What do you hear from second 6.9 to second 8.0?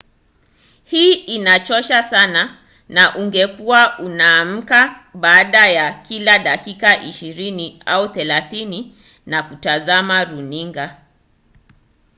ishirini